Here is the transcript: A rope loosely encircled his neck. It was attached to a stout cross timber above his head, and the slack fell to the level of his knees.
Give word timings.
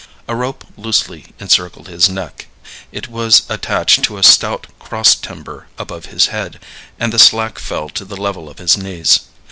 A 0.27 0.35
rope 0.35 0.65
loosely 0.77 1.27
encircled 1.39 1.87
his 1.87 2.09
neck. 2.09 2.47
It 2.91 3.07
was 3.07 3.43
attached 3.49 4.01
to 4.05 4.17
a 4.17 4.23
stout 4.23 4.65
cross 4.79 5.13
timber 5.13 5.67
above 5.77 6.05
his 6.05 6.29
head, 6.33 6.59
and 6.99 7.13
the 7.13 7.19
slack 7.19 7.59
fell 7.59 7.87
to 7.89 8.03
the 8.05 8.17
level 8.17 8.49
of 8.49 8.57
his 8.57 8.75
knees. 8.75 9.19